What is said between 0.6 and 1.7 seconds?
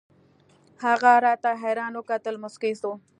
هغه راته